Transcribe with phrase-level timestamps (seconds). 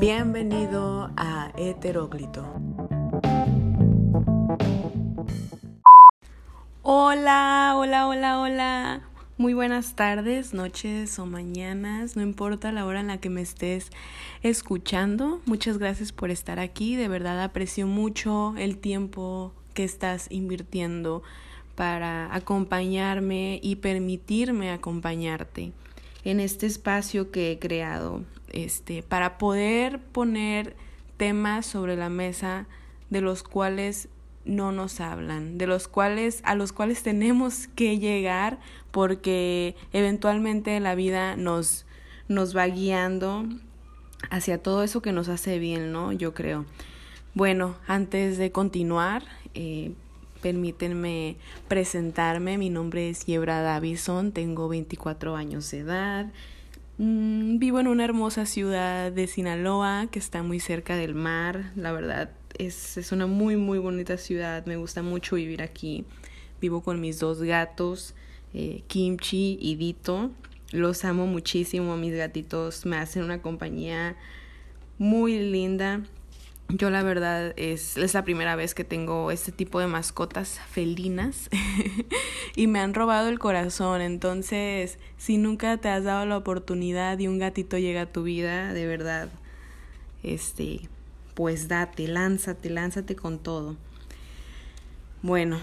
[0.00, 2.42] Bienvenido a Heteróclito.
[6.80, 9.02] Hola, hola, hola, hola.
[9.36, 13.90] Muy buenas tardes, noches o mañanas, no importa la hora en la que me estés
[14.42, 15.42] escuchando.
[15.44, 21.22] Muchas gracias por estar aquí, de verdad aprecio mucho el tiempo que estás invirtiendo
[21.74, 25.74] para acompañarme y permitirme acompañarte
[26.24, 30.76] en este espacio que he creado este para poder poner
[31.16, 32.66] temas sobre la mesa
[33.10, 34.08] de los cuales
[34.44, 38.58] no nos hablan, de los cuales a los cuales tenemos que llegar
[38.90, 41.86] porque eventualmente la vida nos
[42.28, 43.44] nos va guiando
[44.30, 46.12] hacia todo eso que nos hace bien, ¿no?
[46.12, 46.64] Yo creo.
[47.34, 49.92] Bueno, antes de continuar, eh,
[50.40, 51.36] permítanme
[51.68, 52.58] presentarme.
[52.58, 56.26] Mi nombre es Yebra Davison, tengo 24 años de edad.
[57.02, 61.72] Mm, vivo en una hermosa ciudad de Sinaloa que está muy cerca del mar.
[61.74, 64.66] La verdad es, es una muy, muy bonita ciudad.
[64.66, 66.04] Me gusta mucho vivir aquí.
[66.60, 68.14] Vivo con mis dos gatos,
[68.52, 70.30] eh, Kimchi y Dito.
[70.72, 71.96] Los amo muchísimo.
[71.96, 74.14] Mis gatitos me hacen una compañía
[74.98, 76.02] muy linda.
[76.72, 81.48] Yo la verdad es, es la primera vez que tengo este tipo de mascotas felinas
[82.56, 84.00] y me han robado el corazón.
[84.00, 88.72] Entonces, si nunca te has dado la oportunidad y un gatito llega a tu vida,
[88.72, 89.30] de verdad,
[90.22, 90.88] este,
[91.34, 93.76] pues date, lánzate, lánzate con todo.
[95.22, 95.58] Bueno,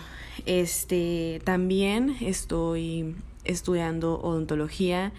[0.45, 5.13] este, también estoy estudiando odontología,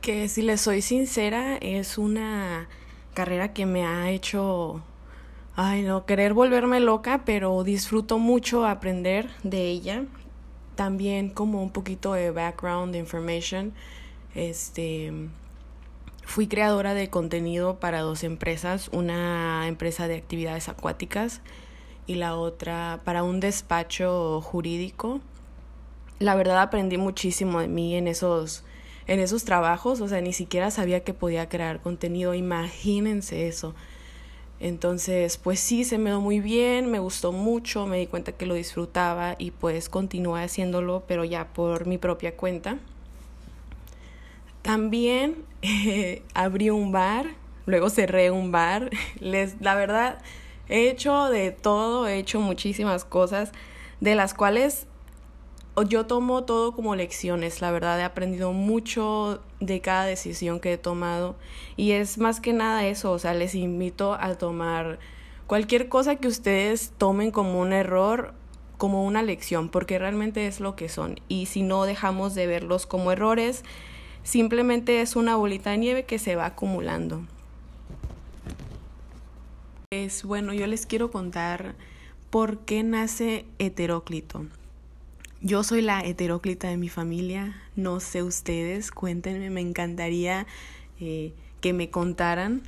[0.00, 2.68] que si les soy sincera, es una
[3.18, 4.80] carrera que me ha hecho,
[5.56, 10.04] ay no, querer volverme loca, pero disfruto mucho aprender de ella.
[10.76, 13.72] También como un poquito de background information,
[14.36, 15.12] este,
[16.22, 21.40] fui creadora de contenido para dos empresas, una empresa de actividades acuáticas
[22.06, 25.20] y la otra para un despacho jurídico.
[26.20, 28.62] La verdad aprendí muchísimo de mí en esos
[29.08, 33.74] en esos trabajos, o sea, ni siquiera sabía que podía crear contenido, imagínense eso.
[34.60, 38.44] Entonces, pues sí, se me dio muy bien, me gustó mucho, me di cuenta que
[38.44, 42.78] lo disfrutaba y pues continué haciéndolo, pero ya por mi propia cuenta.
[44.62, 45.36] También
[46.34, 47.28] abrí un bar,
[47.64, 48.90] luego cerré un bar.
[49.20, 50.18] Les, la verdad,
[50.68, 53.52] he hecho de todo, he hecho muchísimas cosas,
[54.00, 54.86] de las cuales
[55.82, 60.78] yo tomo todo como lecciones, la verdad he aprendido mucho de cada decisión que he
[60.78, 61.36] tomado
[61.76, 64.98] y es más que nada eso, o sea, les invito a tomar
[65.46, 68.34] cualquier cosa que ustedes tomen como un error,
[68.76, 72.86] como una lección, porque realmente es lo que son y si no dejamos de verlos
[72.86, 73.64] como errores,
[74.22, 77.22] simplemente es una bolita de nieve que se va acumulando.
[79.90, 81.74] Es bueno, yo les quiero contar
[82.30, 84.46] por qué nace heteróclito.
[85.40, 90.48] Yo soy la heteróclita de mi familia, no sé ustedes, cuéntenme, me encantaría
[90.98, 92.62] eh, que me contaran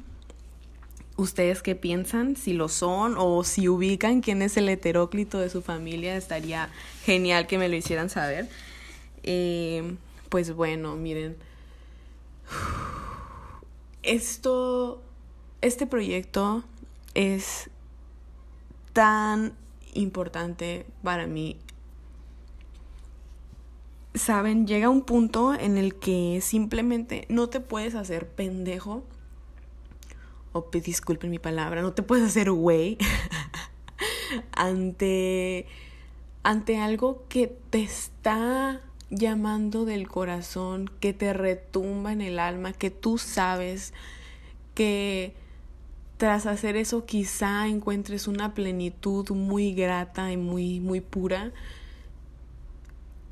[1.17, 5.63] ustedes qué piensan, si lo son o si ubican quién es el heteróclito de su
[5.63, 6.69] familia, estaría
[7.05, 8.49] genial que me lo hicieran saber.
[9.25, 9.97] Eh,
[10.29, 11.37] pues bueno, miren,
[14.05, 15.03] esto,
[15.61, 16.63] este proyecto
[17.15, 17.69] es
[18.93, 19.55] tan
[19.93, 21.57] importante para mí
[24.15, 29.05] saben, llega un punto en el que simplemente no te puedes hacer pendejo.
[30.53, 32.99] O disculpen mi palabra, no te puedes hacer güey
[34.53, 35.67] ante
[36.43, 42.91] ante algo que te está llamando del corazón, que te retumba en el alma, que
[42.91, 43.93] tú sabes
[44.75, 45.35] que
[46.17, 51.53] tras hacer eso quizá encuentres una plenitud muy grata y muy muy pura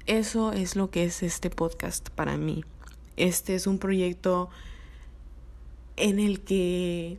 [0.09, 2.65] eso es lo que es este podcast para mí.
[3.17, 4.49] Este es un proyecto
[5.97, 7.19] en el que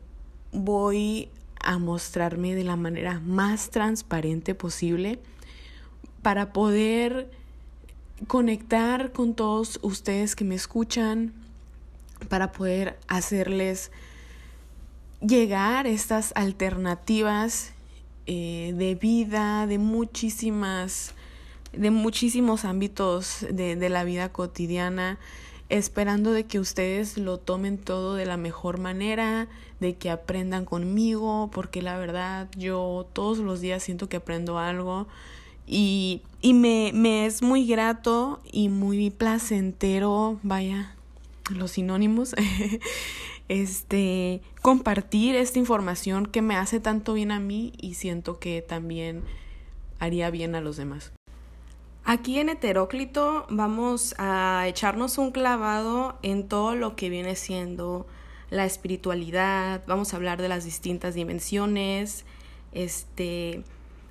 [0.51, 1.29] voy
[1.61, 5.19] a mostrarme de la manera más transparente posible
[6.23, 7.29] para poder
[8.27, 11.33] conectar con todos ustedes que me escuchan,
[12.27, 13.91] para poder hacerles
[15.21, 17.71] llegar estas alternativas
[18.25, 21.13] eh, de vida, de muchísimas
[21.73, 25.19] de muchísimos ámbitos de, de la vida cotidiana,
[25.69, 29.47] esperando de que ustedes lo tomen todo de la mejor manera,
[29.79, 35.07] de que aprendan conmigo, porque la verdad yo todos los días siento que aprendo algo
[35.71, 40.95] y, y me, me es muy grato y muy placentero, vaya,
[41.51, 42.33] los sinónimos,
[43.47, 49.23] este compartir esta información que me hace tanto bien a mí y siento que también
[49.99, 51.11] haría bien a los demás.
[52.03, 58.07] Aquí en Heteróclito vamos a echarnos un clavado en todo lo que viene siendo
[58.49, 62.25] la espiritualidad, vamos a hablar de las distintas dimensiones,
[62.71, 63.63] este,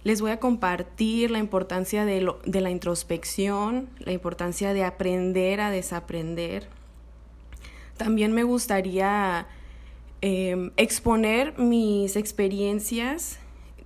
[0.05, 6.69] les voy a compartir la importancia de, la introspección, la importancia de aprender a desaprender.
[7.97, 9.49] También me gustaría
[10.21, 13.41] em, exponer mis experiencias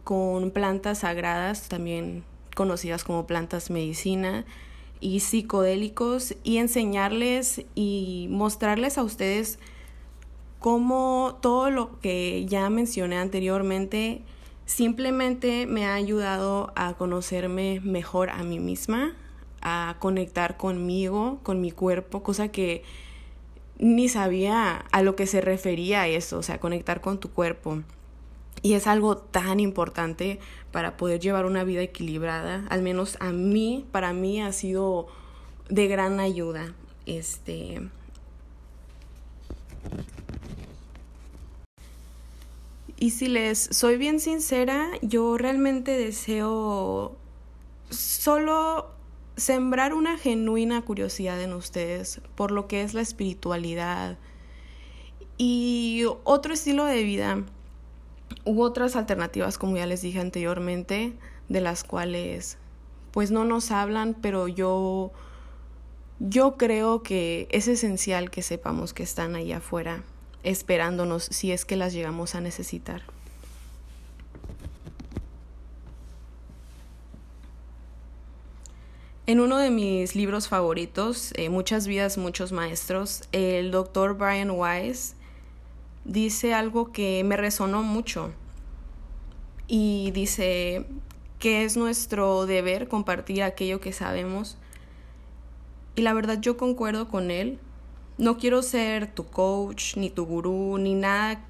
[0.05, 4.45] con plantas sagradas, también conocidas como plantas medicina
[5.01, 9.59] y psicodélicos, y enseñarles y mostrarles a ustedes
[10.61, 14.23] cómo todo lo que ya mencioné anteriormente
[14.65, 19.17] simplemente me ha ayudado a conocerme mejor a mí misma,
[19.61, 22.85] a conectar conmigo, con mi cuerpo, cosa que
[23.79, 27.83] ni sabía a lo que se refería eso, o sea, conectar con tu cuerpo.
[28.63, 30.39] Y es algo tan importante
[30.71, 35.09] para poder llevar una vida equilibrada, al menos a mí, para mí ha sido
[35.69, 36.75] de gran ayuda.
[37.05, 37.81] Este
[43.03, 47.17] Y si les soy bien sincera, yo realmente deseo
[47.91, 48.93] solo
[49.37, 54.19] sembrar una genuina curiosidad en ustedes por lo que es la espiritualidad
[55.37, 57.45] y otro estilo de vida
[58.45, 61.13] u otras alternativas, como ya les dije anteriormente,
[61.49, 62.59] de las cuales
[63.11, 65.13] pues no nos hablan, pero yo
[66.19, 70.05] yo creo que es esencial que sepamos que están allá afuera
[70.45, 73.03] esperándonos si es que las llegamos a necesitar.
[79.27, 85.15] En uno de mis libros favoritos, eh, Muchas vidas, muchos maestros, el doctor Brian Weiss
[86.05, 88.33] dice algo que me resonó mucho
[89.69, 90.87] y dice
[91.39, 94.59] que es nuestro deber compartir aquello que sabemos.
[95.95, 97.59] Y la verdad yo concuerdo con él.
[98.19, 101.45] No quiero ser tu coach, ni tu gurú, ni nada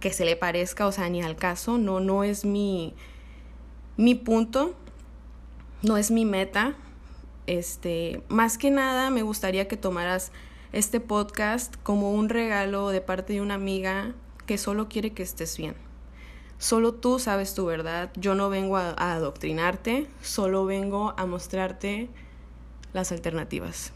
[0.00, 2.94] que se le parezca, o sea, ni al caso, no, no es mi,
[3.96, 4.74] mi punto,
[5.82, 6.74] no es mi meta.
[7.46, 10.32] Este, más que nada me gustaría que tomaras
[10.74, 14.12] este podcast como un regalo de parte de una amiga
[14.44, 15.76] que solo quiere que estés bien.
[16.58, 22.08] Solo tú sabes tu verdad, yo no vengo a, adoctrinarte, solo vengo a mostrarte
[22.92, 23.92] las alternativas.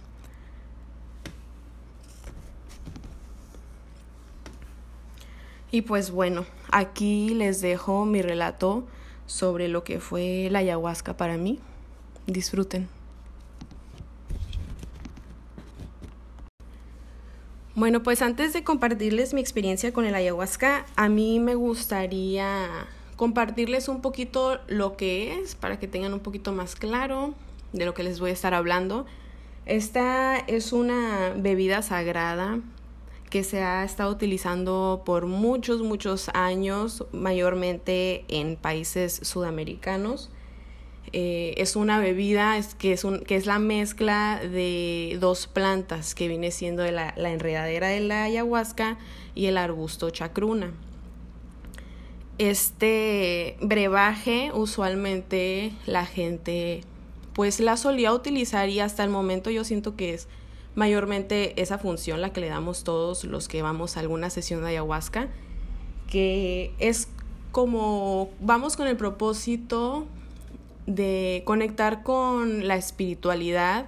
[5.73, 8.87] Y pues bueno, aquí les dejo mi relato
[9.27, 11.59] sobre lo que fue la ayahuasca para mí.
[12.29, 12.98] Disfruten.
[17.79, 22.67] Bueno, pues antes de compartirles mi experiencia con el ayahuasca, a mí me gustaría
[23.15, 27.35] compartirles un poquito lo que es para que tengan un poquito más claro
[27.73, 29.07] de lo que les voy a estar hablando.
[29.65, 32.59] Esta es una bebida sagrada
[33.31, 40.31] que se ha estado utilizando por muchos, muchos años, mayormente en países sudamericanos.
[41.13, 46.15] Eh, es una bebida es, que, es un, que es la mezcla de dos plantas
[46.15, 48.99] que viene siendo la, la enredadera de la ayahuasca
[49.35, 50.73] y el arbusto chacruna.
[52.37, 56.83] Este brebaje usualmente la gente
[57.33, 60.29] pues la solía utilizar y hasta el momento yo siento que es
[60.75, 64.69] mayormente esa función la que le damos todos los que vamos a alguna sesión de
[64.69, 65.29] ayahuasca,
[66.09, 67.09] que es
[67.51, 70.07] como vamos con el propósito
[70.89, 73.87] de conectar con la espiritualidad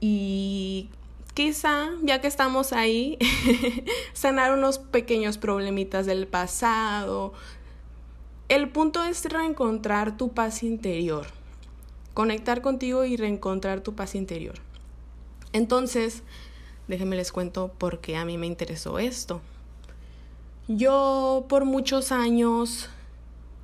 [0.00, 0.88] y
[1.34, 3.18] quizá, ya que estamos ahí,
[4.12, 7.32] sanar unos pequeños problemitas del pasado.
[8.48, 11.26] El punto es reencontrar tu paz interior,
[12.14, 14.54] conectar contigo y reencontrar tu paz interior.
[15.52, 16.22] Entonces,
[16.86, 19.40] déjenme les cuento por qué a mí me interesó esto.
[20.68, 22.88] Yo por muchos años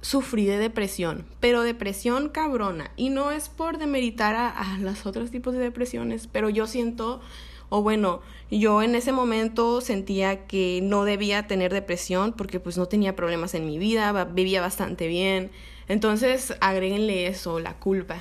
[0.09, 2.91] sufrí de depresión, pero depresión cabrona.
[2.97, 7.21] Y no es por demeritar a, a los otros tipos de depresiones, pero yo siento,
[7.69, 12.87] o bueno, yo en ese momento sentía que no debía tener depresión porque pues no
[12.87, 15.51] tenía problemas en mi vida, vivía bastante bien.
[15.89, 18.19] Entonces agréguenle eso, la culpa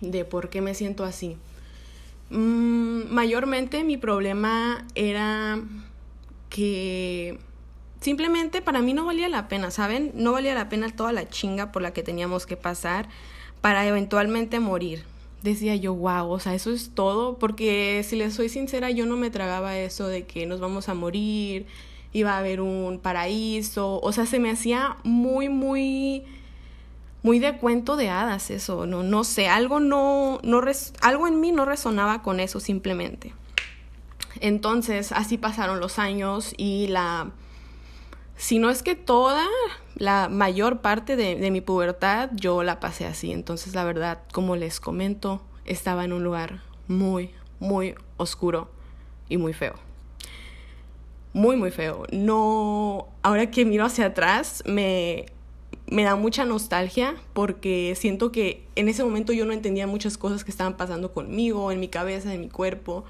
[0.00, 1.36] de por qué me siento así.
[2.30, 5.60] Mm, mayormente mi problema era
[6.48, 7.38] que
[8.00, 10.12] simplemente para mí no valía la pena, ¿saben?
[10.14, 13.08] No valía la pena toda la chinga por la que teníamos que pasar
[13.60, 15.04] para eventualmente morir.
[15.42, 19.16] decía yo, wow, o sea, eso es todo, porque si les soy sincera, yo no
[19.16, 21.66] me tragaba eso de que nos vamos a morir,
[22.12, 26.24] iba a haber un paraíso, o sea, se me hacía muy, muy,
[27.22, 30.62] muy de cuento de hadas eso, no, no sé, algo no, no
[31.00, 33.32] algo en mí no resonaba con eso simplemente.
[34.40, 37.30] Entonces, así pasaron los años y la,
[38.40, 39.46] si no es que toda,
[39.94, 43.32] la mayor parte de, de mi pubertad yo la pasé así.
[43.32, 48.70] Entonces, la verdad, como les comento, estaba en un lugar muy, muy oscuro
[49.28, 49.74] y muy feo
[51.32, 52.06] muy, muy feo.
[52.12, 55.26] No, ahora que miro hacia atrás, me,
[55.86, 60.44] me da mucha nostalgia porque siento que en ese momento yo no entendía muchas cosas
[60.44, 63.04] que estaban pasando conmigo, en mi cabeza, en mi cuerpo.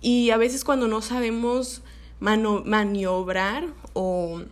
[0.00, 1.82] Y a veces cuando no sabemos
[2.20, 4.42] maniobrar o,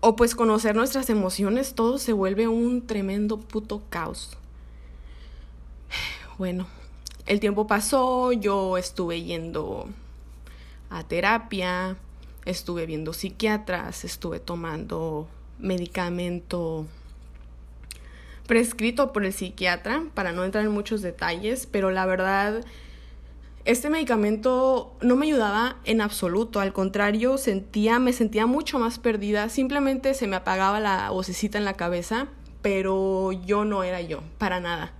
[0.00, 4.36] o pues conocer nuestras emociones, todo se vuelve un tremendo puto caos.
[6.38, 6.66] Bueno,
[7.24, 9.88] el tiempo pasó, yo estuve yendo
[10.90, 11.96] a terapia,
[12.44, 15.26] estuve viendo psiquiatras, estuve tomando
[15.58, 16.86] medicamento
[18.46, 22.64] prescrito por el psiquiatra, para no entrar en muchos detalles, pero la verdad,
[23.66, 29.48] este medicamento no me ayudaba en absoluto, al contrario, sentía, me sentía mucho más perdida,
[29.48, 32.28] simplemente se me apagaba la vocecita en la cabeza,
[32.62, 34.94] pero yo no era yo, para nada.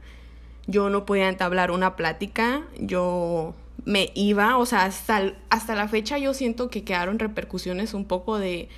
[0.67, 3.55] Yo no podía entablar una plática, yo
[3.85, 8.37] me iba, o sea, hasta, hasta la fecha yo siento que quedaron repercusiones un poco
[8.37, 8.69] de,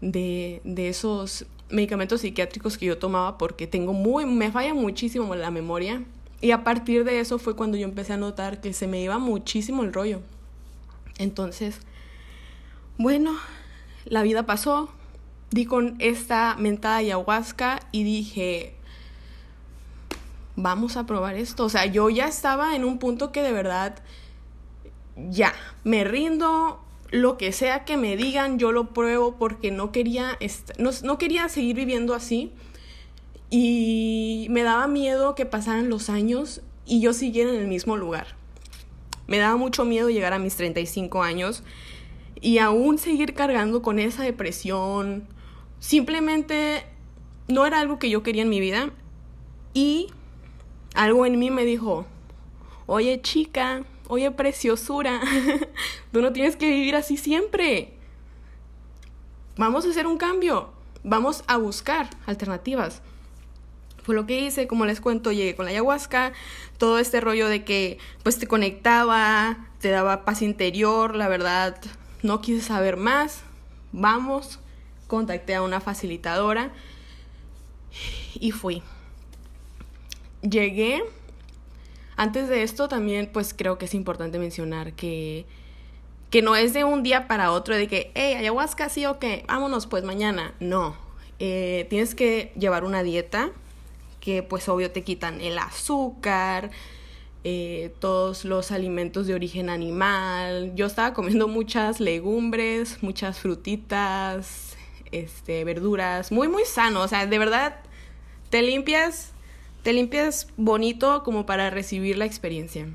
[0.00, 5.52] de, de esos medicamentos psiquiátricos que yo tomaba porque tengo muy, me falla muchísimo la
[5.52, 6.02] memoria.
[6.40, 9.18] Y a partir de eso fue cuando yo empecé a notar que se me iba
[9.18, 10.20] muchísimo el rollo.
[11.18, 11.80] Entonces,
[12.96, 13.36] bueno,
[14.06, 14.90] la vida pasó,
[15.50, 18.74] di con esta mentada ayahuasca y dije,
[20.56, 21.64] vamos a probar esto.
[21.64, 24.02] O sea, yo ya estaba en un punto que de verdad
[25.28, 25.52] ya,
[25.84, 26.80] me rindo,
[27.10, 30.38] lo que sea que me digan, yo lo pruebo porque no quería,
[30.78, 32.52] no, no quería seguir viviendo así.
[33.50, 38.28] Y me daba miedo que pasaran los años y yo siguiera en el mismo lugar.
[39.26, 41.62] Me daba mucho miedo llegar a mis 35 años
[42.40, 45.26] y aún seguir cargando con esa depresión.
[45.78, 46.84] Simplemente
[47.48, 48.90] no era algo que yo quería en mi vida.
[49.74, 50.08] Y
[50.94, 52.06] algo en mí me dijo,
[52.86, 55.20] oye chica, oye preciosura,
[56.12, 57.94] tú no tienes que vivir así siempre.
[59.56, 60.70] Vamos a hacer un cambio,
[61.04, 63.02] vamos a buscar alternativas.
[64.02, 66.32] Fue lo que hice, como les cuento, llegué con la ayahuasca,
[66.78, 71.76] todo este rollo de que pues te conectaba, te daba paz interior, la verdad,
[72.22, 73.42] no quise saber más,
[73.92, 74.58] vamos,
[75.06, 76.72] contacté a una facilitadora
[78.34, 78.82] y fui.
[80.42, 81.02] Llegué,
[82.16, 85.44] antes de esto también pues creo que es importante mencionar que,
[86.30, 89.44] que no es de un día para otro de que, hey, ayahuasca sí o qué,
[89.48, 90.54] vámonos pues mañana.
[90.60, 90.96] No,
[91.38, 93.50] eh, tienes que llevar una dieta
[94.20, 96.70] que pues obvio te quitan el azúcar,
[97.42, 100.72] eh, todos los alimentos de origen animal.
[100.74, 104.76] Yo estaba comiendo muchas legumbres, muchas frutitas,
[105.10, 107.00] este, verduras, muy, muy sano.
[107.02, 107.76] O sea, de verdad,
[108.50, 109.32] te limpias
[109.82, 112.86] te limpias bonito como para recibir la experiencia.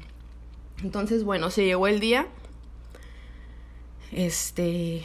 [0.83, 2.27] Entonces, bueno, se llegó el día.
[4.11, 5.03] Este,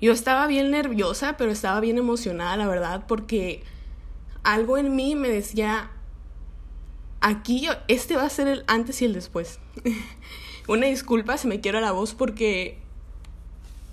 [0.00, 3.64] yo estaba bien nerviosa, pero estaba bien emocionada, la verdad, porque
[4.42, 5.90] algo en mí me decía,
[7.20, 9.58] aquí este va a ser el antes y el después.
[10.68, 12.78] Una disculpa, se me quiero la voz porque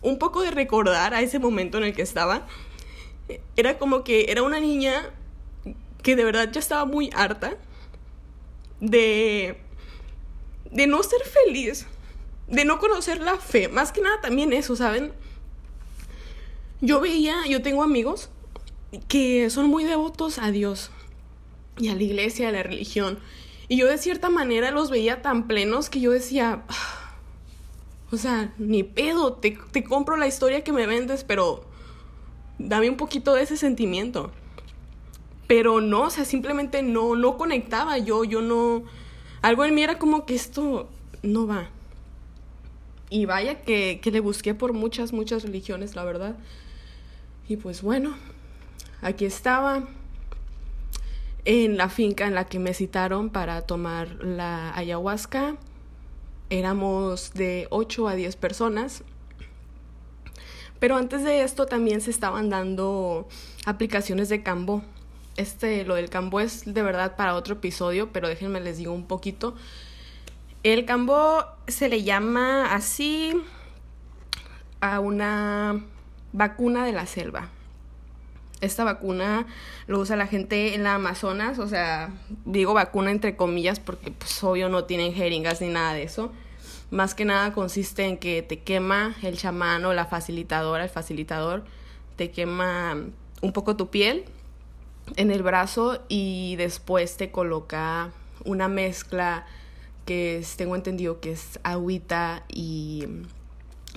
[0.01, 2.45] un poco de recordar a ese momento en el que estaba,
[3.55, 5.09] era como que era una niña
[6.03, 7.57] que de verdad ya estaba muy harta
[8.79, 9.57] de,
[10.69, 11.87] de no ser feliz,
[12.47, 15.11] de no conocer la fe, más que nada también eso, ¿saben?
[16.81, 18.29] Yo veía, yo tengo amigos
[19.07, 20.91] que son muy devotos a Dios
[21.77, 23.19] y a la iglesia, a la religión,
[23.67, 27.15] y yo de cierta manera los veía tan plenos que yo decía, ah,
[28.11, 31.65] o sea, ni pedo, te, te compro la historia que me vendes, pero
[32.59, 34.31] dame un poquito de ese sentimiento.
[35.47, 38.83] Pero no, o sea, simplemente no, no conectaba yo, yo no...
[39.41, 40.89] Algo en mí era como que esto
[41.23, 41.69] no va.
[43.09, 46.35] Y vaya que, que le busqué por muchas, muchas religiones, la verdad.
[47.47, 48.15] Y pues bueno,
[49.01, 49.83] aquí estaba
[51.45, 55.55] en la finca en la que me citaron para tomar la ayahuasca.
[56.49, 59.03] Éramos de 8 a 10 personas.
[60.79, 63.27] Pero antes de esto también se estaban dando
[63.65, 64.83] aplicaciones de cambo
[65.37, 69.05] este, lo del Cambó es de verdad para otro episodio, pero déjenme les digo un
[69.05, 69.55] poquito.
[70.63, 73.33] El Cambó se le llama así
[74.79, 75.83] a una
[76.31, 77.49] vacuna de la selva.
[78.61, 79.45] Esta vacuna
[79.87, 82.13] lo usa la gente en la Amazonas, o sea,
[82.45, 86.31] digo vacuna entre comillas porque pues obvio no tienen jeringas ni nada de eso.
[86.89, 91.65] Más que nada consiste en que te quema el chamán o la facilitadora, el facilitador,
[92.15, 92.95] te quema
[93.41, 94.25] un poco tu piel
[95.17, 98.11] en el brazo y después te coloca
[98.45, 99.45] una mezcla
[100.05, 103.05] que es, tengo entendido que es agüita y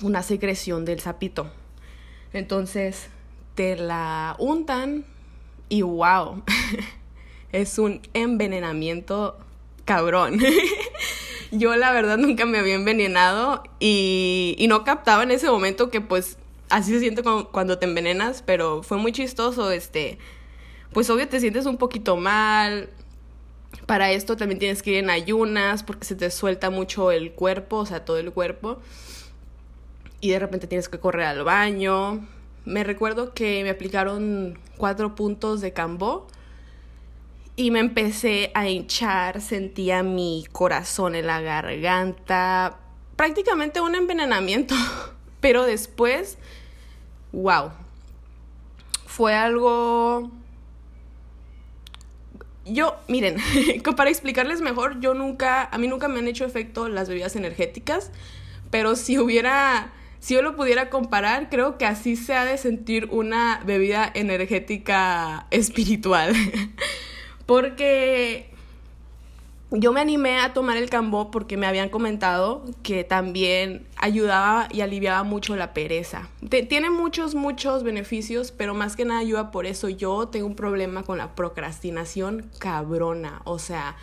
[0.01, 1.49] una secreción del sapito.
[2.33, 3.09] Entonces
[3.59, 5.03] te la untan
[5.67, 6.43] y wow,
[7.51, 9.37] es un envenenamiento
[9.83, 10.39] cabrón.
[11.51, 15.99] Yo la verdad nunca me había envenenado y, y no captaba en ese momento que
[15.99, 16.37] pues
[16.69, 20.19] así se siente cuando, te envenenas, pero fue muy chistoso, este,
[20.93, 22.89] pues obvio te sientes un poquito mal.
[23.87, 27.79] Para esto también tienes que ir en ayunas porque se te suelta mucho el cuerpo,
[27.79, 28.79] o sea, todo el cuerpo.
[30.21, 32.25] Y de repente tienes que correr al baño.
[32.69, 36.27] Me recuerdo que me aplicaron cuatro puntos de cambó
[37.55, 42.77] y me empecé a hinchar, sentía mi corazón en la garganta,
[43.15, 44.75] prácticamente un envenenamiento.
[45.41, 46.37] Pero después
[47.31, 47.71] wow.
[49.05, 50.31] Fue algo...
[52.65, 53.37] Yo, miren,
[53.97, 58.11] para explicarles mejor, yo nunca, a mí nunca me han hecho efecto las bebidas energéticas,
[58.69, 63.07] pero si hubiera, si yo lo pudiera comparar, creo que así se ha de sentir
[63.11, 66.33] una bebida energética espiritual.
[67.45, 68.49] Porque
[69.71, 74.81] yo me animé a tomar el cambó porque me habían comentado que también ayudaba y
[74.81, 76.27] aliviaba mucho la pereza.
[76.67, 79.87] tiene muchos, muchos beneficios, pero más que nada ayuda por eso.
[79.87, 83.41] Yo tengo un problema con la procrastinación cabrona.
[83.43, 83.95] O sea,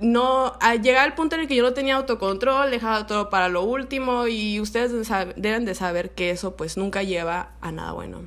[0.00, 3.62] no, llega al punto en el que yo no tenía autocontrol, dejaba todo para lo
[3.62, 4.92] último y ustedes
[5.36, 8.22] deben de saber que eso pues nunca lleva a nada bueno.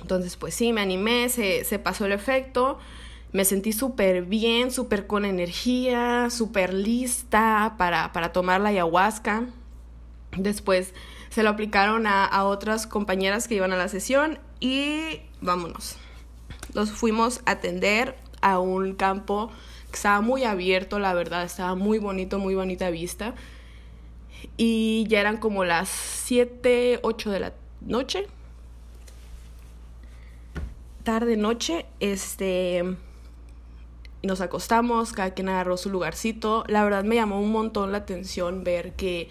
[0.00, 2.78] Entonces pues sí, me animé, se, se pasó el efecto
[3.32, 9.46] me sentí súper bien, súper con energía, súper lista para, para, tomar la ayahuasca.
[10.36, 10.94] Después
[11.28, 15.96] se lo aplicaron a, a, otras compañeras que iban a la sesión y vámonos.
[16.72, 19.50] Los fuimos a atender a un campo
[19.92, 23.34] estaba muy abierto, la verdad, estaba muy bonito, muy bonita vista.
[24.56, 28.26] Y ya eran como las 7, 8 de la noche.
[31.02, 32.84] Tarde, noche, este
[34.22, 36.64] nos acostamos, cada quien agarró su lugarcito.
[36.66, 39.28] La verdad me llamó un montón la atención ver que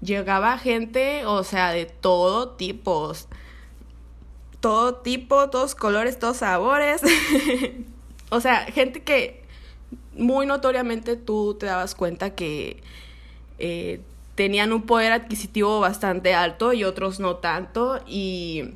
[0.00, 3.12] llegaba gente, o sea, de todo tipo,
[4.60, 7.02] todo tipo, todos colores, todos sabores.
[8.30, 9.47] o sea, gente que
[10.18, 12.82] muy notoriamente tú te dabas cuenta que
[13.58, 14.00] eh,
[14.34, 18.00] tenían un poder adquisitivo bastante alto y otros no tanto.
[18.06, 18.74] Y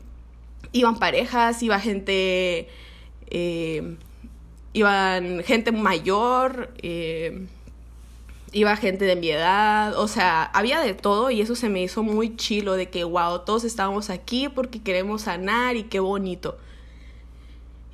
[0.72, 2.68] iban parejas, iba gente...
[3.28, 3.96] Eh,
[4.72, 7.46] iban gente mayor, eh,
[8.52, 12.02] iba gente de mi edad, o sea, había de todo y eso se me hizo
[12.02, 16.58] muy chilo de que, wow, todos estábamos aquí porque queremos sanar y qué bonito.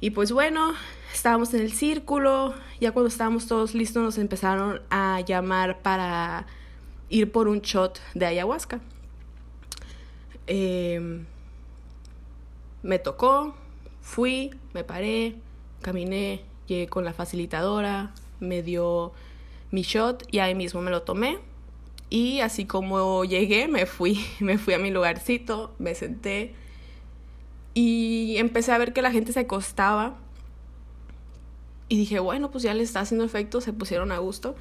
[0.00, 0.74] Y pues bueno,
[1.12, 6.46] estábamos en el círculo, ya cuando estábamos todos listos nos empezaron a llamar para
[7.08, 8.80] ir por un shot de ayahuasca.
[10.46, 11.26] Em,
[12.82, 13.54] me tocó,
[14.00, 15.34] fui, me paré,
[15.82, 19.12] caminé, Llegué con la facilitadora, me dio
[19.70, 21.38] mi shot y ahí mismo me lo tomé.
[22.10, 26.54] Y así como llegué, me fui, me fui a mi lugarcito, me senté
[27.80, 30.16] y empecé a ver que la gente se acostaba.
[31.88, 34.56] Y dije, bueno, pues ya le está haciendo efecto, se pusieron a gusto.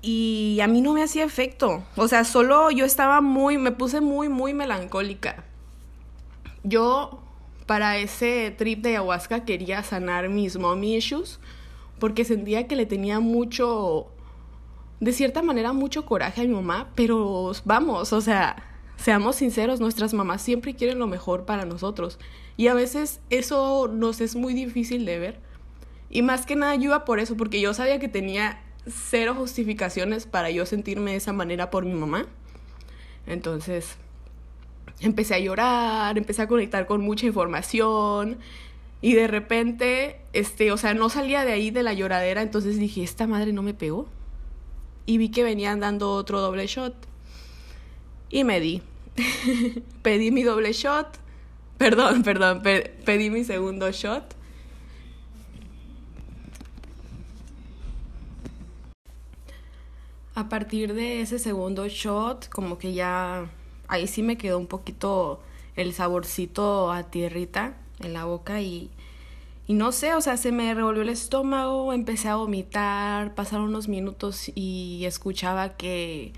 [0.00, 1.84] Y a mí no me hacía efecto.
[1.94, 5.44] O sea, solo yo estaba muy, me puse muy, muy melancólica.
[6.64, 7.20] Yo
[7.66, 11.38] para ese trip de ayahuasca quería sanar mis mommy issues
[11.98, 14.06] porque sentía que le tenía mucho,
[15.00, 20.14] de cierta manera, mucho coraje a mi mamá, pero vamos, o sea, seamos sinceros, nuestras
[20.14, 22.18] mamás siempre quieren lo mejor para nosotros
[22.56, 25.40] y a veces eso nos es muy difícil de ver.
[26.08, 30.50] Y más que nada iba por eso, porque yo sabía que tenía cero justificaciones para
[30.50, 32.26] yo sentirme de esa manera por mi mamá.
[33.26, 33.96] Entonces,
[35.00, 38.38] empecé a llorar, empecé a conectar con mucha información
[39.02, 43.02] y de repente, este, o sea, no salía de ahí de la lloradera, entonces dije,
[43.02, 44.06] esta madre no me pegó.
[45.04, 46.94] Y vi que venían dando otro doble shot
[48.30, 48.82] y me di.
[50.02, 51.18] Pedí mi doble shot,
[51.78, 54.34] Perdón, perdón, pedí mi segundo shot.
[60.34, 63.50] A partir de ese segundo shot, como que ya
[63.88, 65.40] ahí sí me quedó un poquito
[65.76, 68.90] el saborcito a tierrita en la boca y,
[69.66, 73.88] y no sé, o sea, se me revolvió el estómago, empecé a vomitar, pasaron unos
[73.88, 76.32] minutos y escuchaba que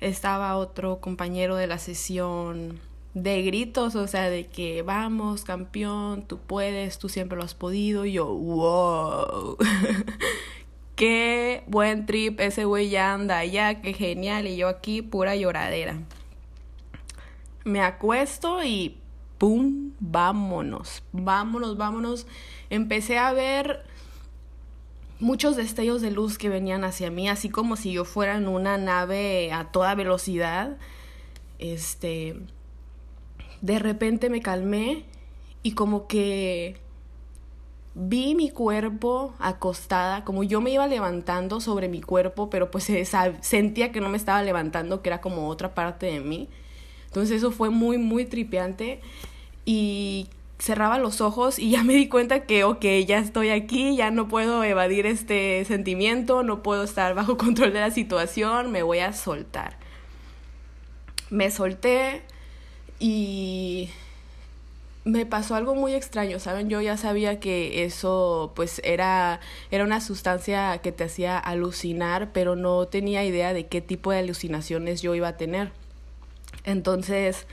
[0.00, 2.80] estaba otro compañero de la sesión
[3.14, 8.06] de gritos, o sea, de que vamos, campeón, tú puedes, tú siempre lo has podido,
[8.06, 9.56] y yo, wow,
[10.94, 15.98] qué buen trip, ese güey ya anda allá, qué genial, y yo aquí pura lloradera.
[17.64, 18.96] Me acuesto y
[19.38, 19.92] ¡pum!
[20.00, 22.26] Vámonos, vámonos, vámonos.
[22.70, 23.84] Empecé a ver
[25.20, 28.78] muchos destellos de luz que venían hacia mí, así como si yo fuera en una
[28.78, 30.76] nave a toda velocidad.
[31.58, 32.36] Este,
[33.60, 35.04] de repente me calmé
[35.62, 36.76] y como que
[37.94, 42.90] vi mi cuerpo acostada, como yo me iba levantando sobre mi cuerpo, pero pues
[43.40, 46.48] sentía que no me estaba levantando, que era como otra parte de mí.
[47.06, 49.00] Entonces eso fue muy, muy tripeante
[49.64, 50.28] y
[50.60, 54.28] cerraba los ojos y ya me di cuenta que, ok, ya estoy aquí, ya no
[54.28, 59.12] puedo evadir este sentimiento, no puedo estar bajo control de la situación, me voy a
[59.12, 59.78] soltar.
[61.30, 62.22] Me solté,
[63.00, 63.88] y
[65.04, 66.68] me pasó algo muy extraño, ¿saben?
[66.68, 72.54] Yo ya sabía que eso pues era, era una sustancia que te hacía alucinar, pero
[72.54, 75.72] no tenía idea de qué tipo de alucinaciones yo iba a tener.
[76.64, 77.46] Entonces,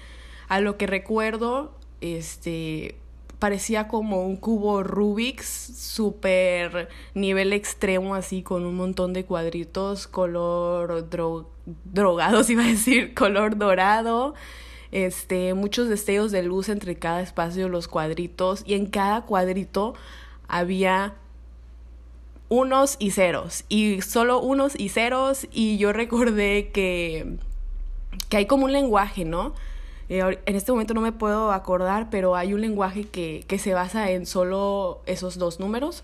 [0.49, 2.95] a lo que recuerdo, este
[3.39, 11.07] parecía como un cubo Rubik's super nivel extremo así con un montón de cuadritos color
[11.85, 14.33] drogados iba a decir color dorado
[14.91, 19.93] este, muchos destellos de luz entre cada espacio, los cuadritos, y en cada cuadrito
[20.47, 21.15] había
[22.49, 27.37] unos y ceros, y solo unos y ceros, y yo recordé que,
[28.29, 29.53] que hay como un lenguaje, ¿no?
[30.09, 33.73] Eh, en este momento no me puedo acordar, pero hay un lenguaje que, que se
[33.73, 36.03] basa en solo esos dos números.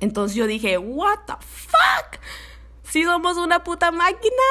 [0.00, 2.20] Entonces yo dije, ¿What the fuck?
[2.92, 4.42] sí somos una puta máquina,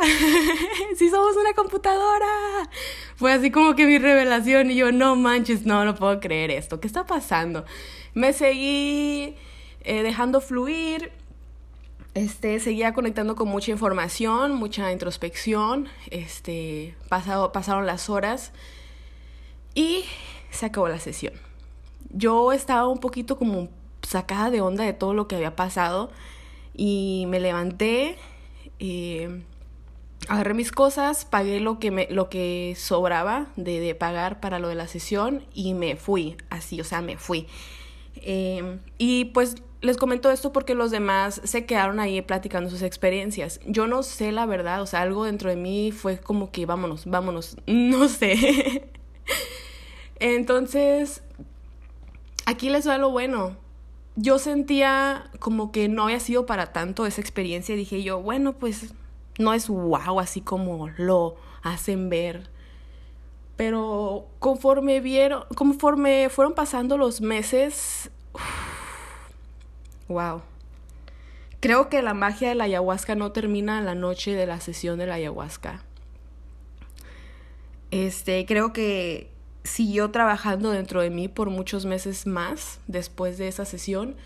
[0.96, 2.70] sí somos una computadora.
[3.16, 6.78] Fue así como que mi revelación y yo, no manches, no, no puedo creer esto,
[6.78, 7.64] ¿qué está pasando?
[8.14, 9.34] Me seguí
[9.80, 11.10] eh, dejando fluir,
[12.14, 18.52] este, seguía conectando con mucha información, mucha introspección, este, pasado, pasaron las horas
[19.74, 20.04] y
[20.50, 21.34] se acabó la sesión.
[22.10, 23.68] Yo estaba un poquito como
[24.02, 26.10] sacada de onda de todo lo que había pasado
[26.74, 28.16] y me levanté,
[28.78, 29.42] eh,
[30.28, 34.74] agarré mis cosas, pagué lo que, me, lo que sobraba de, pagar para lo de
[34.74, 37.46] la sesión y me fui, así, o sea, me fui.
[38.16, 43.60] Eh, y pues les comento esto porque los demás se quedaron ahí platicando sus experiencias.
[43.66, 47.06] Yo no sé la verdad, o sea, algo dentro de mí fue como que vámonos,
[47.06, 48.90] vámonos, no sé.
[50.20, 51.22] Entonces,
[52.46, 53.68] aquí les va lo bueno
[54.20, 57.76] yo sentía como que no había sido para tanto esa experiencia.
[57.76, 58.92] Dije yo, bueno, pues
[59.38, 62.50] no es wow, así como lo hacen ver.
[63.56, 68.10] Pero conforme vieron, conforme fueron pasando los meses,
[70.08, 70.42] wow.
[71.60, 75.06] Creo que la magia de la ayahuasca no termina la noche de la sesión de
[75.06, 75.82] la ayahuasca.
[77.90, 79.30] Este, creo que
[79.64, 84.16] siguió trabajando dentro de mí por muchos meses más después de esa sesión.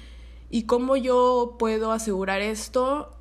[0.50, 3.12] ¿Y cómo yo puedo asegurar esto?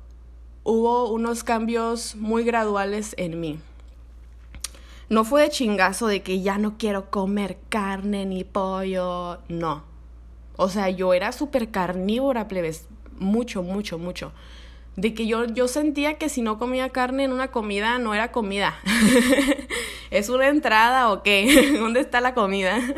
[0.64, 3.58] Hubo unos cambios muy graduales en mí.
[5.08, 9.91] No fue de chingazo de que ya no quiero comer carne ni pollo, no.
[10.56, 12.86] O sea, yo era súper carnívora, plebes,
[13.18, 14.32] mucho, mucho, mucho.
[14.96, 18.30] De que yo, yo sentía que si no comía carne en una comida, no era
[18.30, 18.78] comida.
[20.10, 21.76] ¿Es una entrada o qué?
[21.78, 22.78] ¿Dónde está la comida?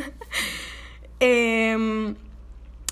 [1.20, 2.16] Em,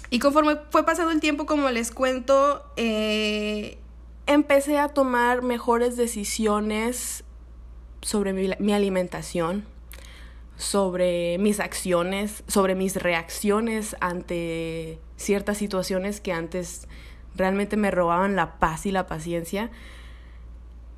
[0.09, 3.79] y conforme fue pasando el tiempo, como les cuento, eh,
[4.27, 7.25] empecé a tomar mejores decisiones
[8.01, 9.67] sobre mi, mi, alimentación,
[10.63, 16.87] sobre mis acciones, sobre mis reacciones ante ciertas situaciones que antes
[17.35, 19.71] realmente me robaban la paz y la paciencia.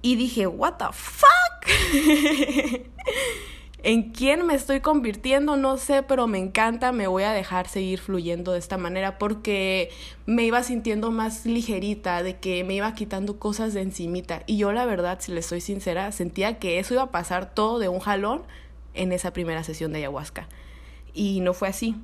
[0.02, 1.30] Y dije, what the fuck?
[3.82, 5.56] ¿En quién me estoy convirtiendo?
[5.56, 9.90] No sé, pero me encanta, me voy a dejar seguir fluyendo de esta manera porque
[10.24, 14.42] me iba sintiendo más ligerita, de que me iba quitando cosas de encimita.
[14.46, 17.78] Y yo la verdad, si les soy sincera, sentía que eso iba a pasar todo
[17.78, 18.42] de un jalón
[18.94, 20.48] en esa primera sesión de ayahuasca.
[21.12, 21.96] y no fue así.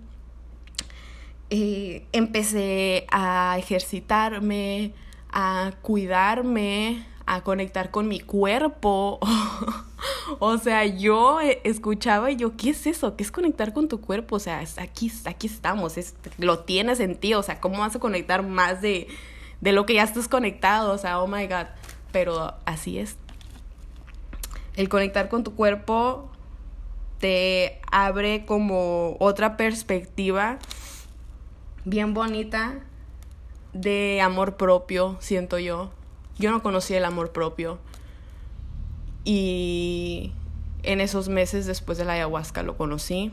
[1.52, 4.92] Eh, empecé a ejercitarme,
[5.32, 9.18] a cuidarme, a conectar con mi cuerpo.
[10.38, 13.16] o sea, yo escuchaba y yo, ¿qué es eso?
[13.16, 14.36] ¿Qué es conectar con tu cuerpo?
[14.36, 15.94] O sea, aquí, aquí estamos,
[16.38, 19.08] lo tienes en ti, o sea, ¿cómo vas a conectar más de,
[19.60, 20.92] de lo que ya estás conectado?
[20.92, 21.66] O sea, oh my god,
[22.12, 23.16] pero así es.
[24.76, 26.30] El conectar con tu cuerpo
[27.20, 30.58] te abre como otra perspectiva
[31.84, 32.80] bien bonita
[33.72, 35.90] de amor propio, siento yo.
[36.38, 37.78] Yo no conocía el amor propio.
[39.24, 40.32] Y
[40.82, 43.32] en esos meses después de la ayahuasca lo conocí.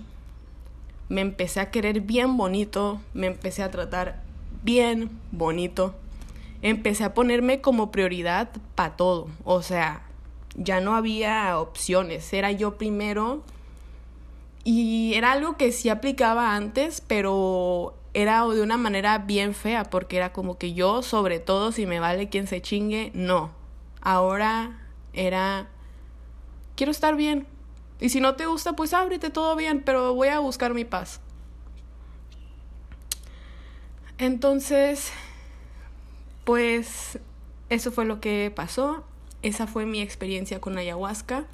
[1.10, 4.22] Me empecé a querer bien bonito, me empecé a tratar
[4.64, 5.96] bien bonito.
[6.62, 9.28] Empecé a ponerme como prioridad para todo.
[9.46, 10.02] O sea,
[10.56, 12.34] ya no había opciones.
[12.34, 13.44] Era yo primero.
[14.70, 20.18] Y era algo que sí aplicaba antes, pero era de una manera bien fea, porque
[20.18, 23.52] era como que yo, sobre todo, si me vale quien se chingue, no.
[24.02, 24.78] Ahora
[25.14, 25.70] era,
[26.76, 27.48] quiero estar bien.
[28.02, 31.22] Y si no te gusta, pues ábrete todo bien, pero voy a buscar mi paz.
[34.18, 35.14] Entonces,
[36.44, 37.20] pues
[37.70, 39.06] eso fue lo que pasó.
[39.44, 41.46] Esa fue mi experiencia con ayahuasca.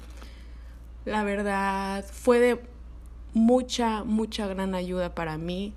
[1.04, 2.73] La verdad, fue de
[3.34, 5.72] mucha, mucha gran ayuda para mí.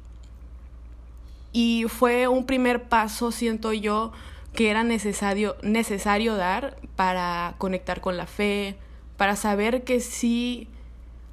[1.52, 4.14] Y fue un primer paso, siento yo,
[4.54, 8.78] que era necesario, necesario dar para conectar con la fe,
[9.18, 10.68] para saber que sí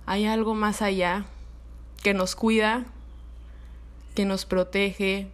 [0.06, 1.26] hay algo más allá
[2.02, 2.84] que nos cuida,
[4.14, 5.28] que nos protege,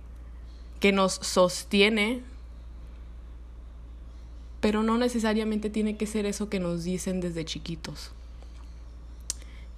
[0.80, 2.22] que nos sostiene,
[4.60, 8.12] pero no necesariamente tiene que ser eso que nos dicen desde chiquitos.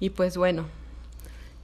[0.00, 0.66] Y pues bueno,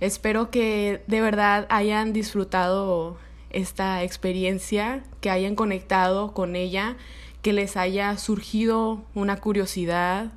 [0.01, 3.17] espero que de verdad hayan disfrutado
[3.51, 6.97] esta experiencia, que hayan conectado con ella,
[7.43, 10.33] que les haya surgido una curiosidad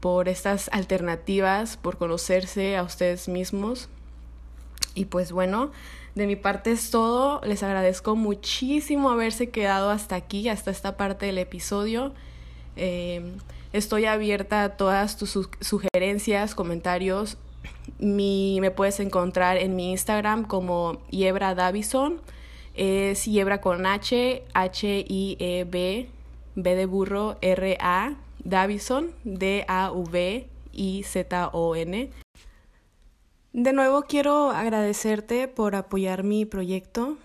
[0.00, 3.88] por estas alternativas, por conocerse a ustedes mismos.
[4.94, 5.70] Y pues bueno,
[6.14, 7.40] de mi parte es todo.
[7.44, 12.14] Les agradezco muchísimo haberse quedado hasta aquí, hasta esta parte del episodio.
[12.76, 13.36] Eh,
[13.72, 17.38] estoy abierta a todas tus sugerencias, comentarios
[17.98, 22.20] mi, me puedes encontrar en mi Instagram como Yebra Davison.
[22.74, 26.08] Es Yebra con H, H-I-E-B,
[26.54, 30.50] B de burro, R-A, Davison, D-A-V-I-Z-O-N.
[33.52, 37.16] De nuevo quiero agradecerte por apoyar mi proyecto,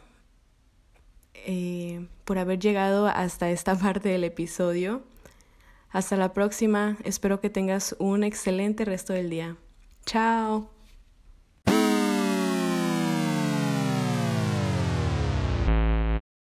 [1.33, 5.01] eh, por haber llegado hasta esta parte del episodio.
[5.89, 9.57] Hasta la próxima, espero que tengas un excelente resto del día.
[10.05, 10.69] Ciao